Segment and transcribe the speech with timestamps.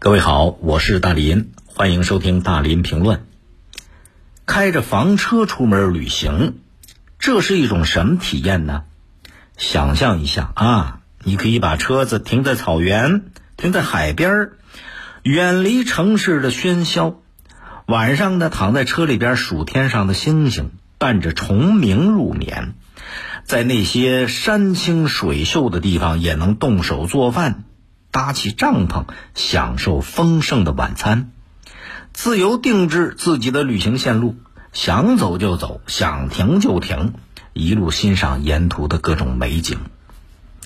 [0.00, 3.26] 各位好，我是大林，欢迎收听大林评论。
[4.46, 6.60] 开着房车出门旅行，
[7.18, 8.84] 这是一种什么体验呢？
[9.56, 13.24] 想象一下啊，你可以把车子停在草原，
[13.56, 14.52] 停在海边儿，
[15.24, 17.16] 远离城市的喧嚣。
[17.86, 22.74] 晚上呢，躺在车里边数天上的星星，伴着虫鸣入眠。
[23.42, 27.64] 在那些山清水秀的地方，也能动手做饭。
[28.10, 29.04] 搭起帐篷，
[29.34, 31.30] 享受丰盛的晚餐，
[32.12, 34.36] 自由定制自己的旅行线路，
[34.72, 37.14] 想走就走，想停就停，
[37.52, 39.78] 一路欣赏沿途的各种美景，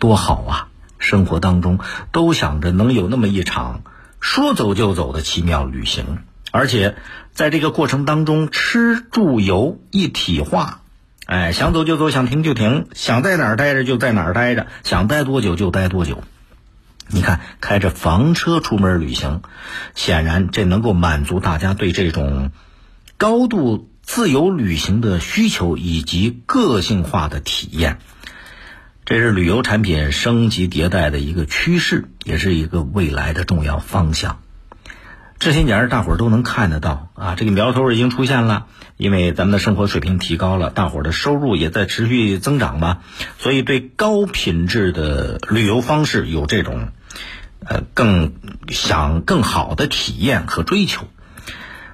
[0.00, 0.68] 多好啊！
[0.98, 1.78] 生活当中
[2.10, 3.82] 都想着能有那么一场
[4.18, 6.20] 说走就走的奇妙旅行，
[6.52, 6.96] 而且
[7.32, 10.80] 在这个过程当中，吃住游一体化，
[11.26, 16.22] 哎，想走就走，想停就停，想在哪儿待着就在哪儿待着，想待多久就待多久。
[17.08, 19.42] 你看，开着房车出门旅行，
[19.94, 22.50] 显然这能够满足大家对这种
[23.16, 27.98] 高度自由旅行的需求以及个性化的体验。
[29.04, 34.40] 这是旅游产品升级迭代的一个趋势，也是一个未来的重要方向。
[35.38, 38.66] 这些年，大伙儿都能看得到啊，这个苗头已经出现了。
[38.96, 43.02] 因为咱们的生活水平提高了，大伙儿的收入也在持续增长吧，
[43.38, 46.88] 所以对高品质的旅游方式有这种。
[47.68, 48.34] 呃，更
[48.68, 51.08] 想更好的体验和追求，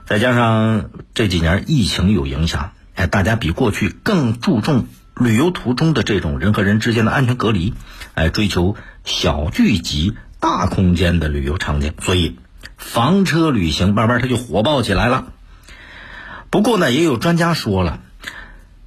[0.04, 7.72] 再加上这几年疫情有影响，哎，大家比过去更注重旅游途中的这种人和人之间的安全隔离，
[8.12, 12.36] 哎，追求小聚集、大空间的旅游场景，所以
[12.82, 15.32] 房车旅行慢慢它就火爆起来了。
[16.50, 18.00] 不过呢，也有专家说了。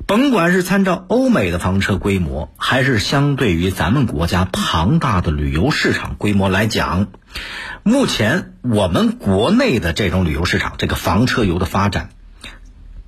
[0.06, 7.08] 甭管是参照欧美的房车规模，还是相对于咱们国家庞大的旅游市场规模来讲，
[7.82, 12.12] 目前我们国内的这种旅游市场，这个房车游的发展，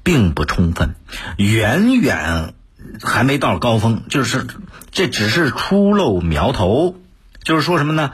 [0.01, 0.95] 并不充分，
[1.37, 2.55] 远远
[3.03, 4.47] 还没到高峰，就是
[4.89, 6.95] 这只是初露苗头。
[7.43, 8.13] 就是说什么呢？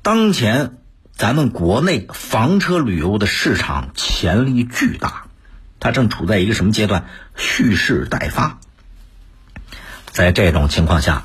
[0.00, 0.77] 当前
[1.18, 5.24] 咱们国内房车旅游的市场潜力巨大。
[5.80, 7.06] 它正处在一个什么阶段？
[7.36, 8.60] 蓄势待发。
[10.12, 11.24] 在这种情况下，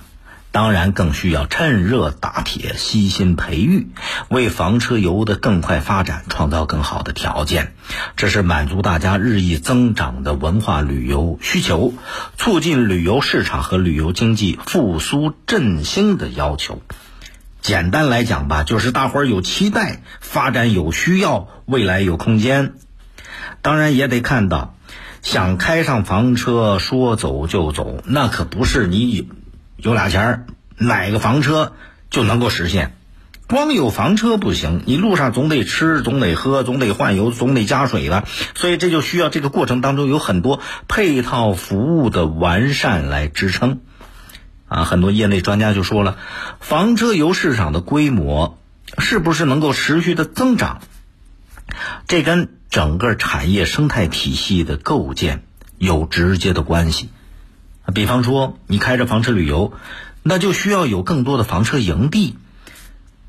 [0.52, 3.90] 当然更需要趁热打铁、悉心培育，
[4.30, 7.76] 为房车游的更快发展创造更好的条件。
[8.16, 11.94] 这是满足大家日益增长的文化旅游需求，
[12.36, 16.82] 促进旅游市场和旅游经济复苏振兴的要求。
[17.63, 22.74] 简单来讲吧，就是大伙儿有期待，发展有需要，未来有空间。
[23.62, 24.75] 当然也得看到，
[25.22, 29.29] 想开上房车说走就走，那可不是你
[29.78, 31.72] 有俩钱儿买个房车
[32.09, 32.97] 就能够实现。
[33.47, 38.25] 光有房车不行，你路上总得吃，总得喝，总得换油，总得加水的。
[38.56, 40.59] 所以这就需要这个过程当中有很多
[40.90, 43.79] 配套服务的完善来支撑。
[44.73, 46.17] 啊，很多业内专家就说了，
[46.59, 48.57] 房车游市场的规模
[48.97, 50.81] 是不是能够持续的增长？
[52.07, 55.44] 这跟整个产业生态体系的构建
[55.78, 57.09] 有直接的关系。
[57.94, 59.73] 比方说，你开着房车旅游，
[60.23, 62.35] 那就需要有更多的房车营地、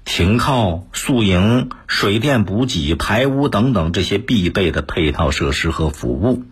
[0.05, 6.45] 停靠、宿营、水电补给、排污等等这些必备的配套设施和服务。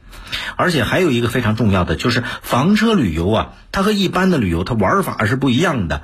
[0.56, 6.02] 而且还有一个非常重要的，就是房车旅游啊，它和一般的旅游它玩法是不一样的，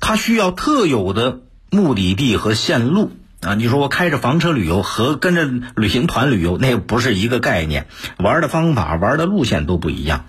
[0.00, 1.40] 它需要特有的
[1.70, 3.12] 目的地和线路。
[3.42, 5.44] 啊，你说我开着房车旅游和跟着
[5.76, 7.86] 旅行团旅游，那不是一个概念，
[8.18, 10.24] 玩的方法、玩的路线都不一样，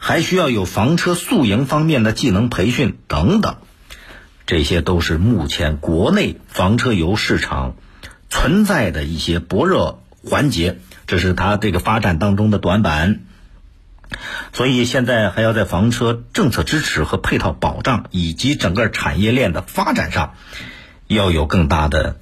[0.00, 3.56] 还需要有房车宿营方面的技能培训等等，
[4.46, 7.76] 这些都是目前国内房车游市场
[8.30, 13.20] 存在的一些薄弱环节，这是它这个发展当中的短板。
[14.52, 20.34] 所以现在还要在房车政策支持和配套保障以及整个产业链的发展上，
[21.06, 22.16] 要有更大的。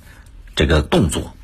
[0.56, 1.34] 这个动作，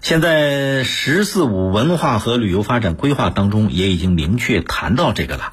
[0.00, 5.52] 现在“十四五”文化和旅游发展规划当中也已经明确谈到这个了，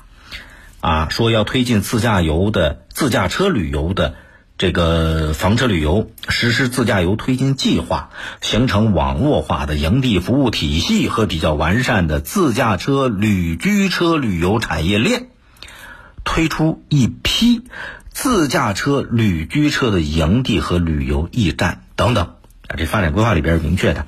[0.79, 4.15] 啊，说要推进自驾游的自驾车旅游的
[4.57, 8.09] 这个房车旅游，实施自驾游推进计划，
[8.41, 15.27] 形成网络化的营地服务体系和比较完善的自驾车旅居车旅游产业链，
[16.23, 17.61] 推出一批
[18.09, 22.33] 自驾车旅居车的营地和旅游驿站等等。
[22.67, 24.07] 啊，这发展规划里边是明确的，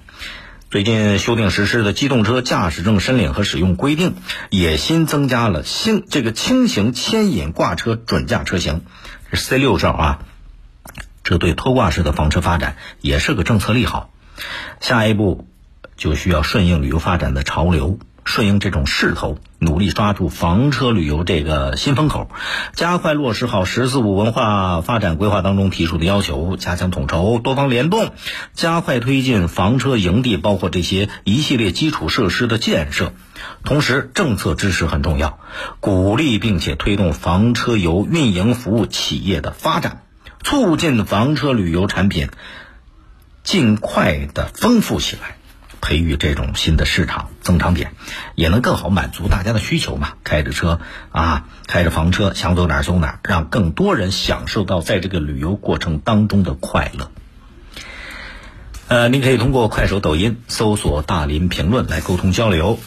[0.71, 4.15] 最近修订实施的机动车驾驶证申领和使用规定，
[4.49, 8.81] 也新增加了新这个轻型牵引挂车准驾车型，
[9.31, 10.19] 是 C 六照啊，
[11.29, 14.09] 这对拖挂式的房车发展也是个政策利好。
[14.79, 15.45] 下一步
[15.95, 17.99] 就需要顺应旅游发展的潮流。
[18.25, 22.29] 顺应这种势头，努力抓住房车旅游这个新风口，
[22.73, 28.11] 加快落实好“十四五”文化发展规划当中提出的要求，加强统筹、多方联动，
[28.53, 33.13] 加快推进房车营地，包括这些一系列基础设施的建设。
[33.63, 35.39] 同时，政策支持很重要，
[35.79, 40.03] 鼓励并且推动房车游运营服务企业的发展，
[40.43, 42.29] 促进房车旅游产品
[43.43, 45.35] 尽快的丰富起来。
[45.81, 47.93] 培育这种新的市场增长点，
[48.35, 50.11] 也能更好满足大家的需求嘛。
[50.25, 57.09] 开着车啊，开着房车，想走哪儿走哪儿，让更多人享受到在这个旅游过程当中的快乐。
[58.89, 62.77] 呃，您可以通过快手、抖音搜索“大林评论”来沟通交流。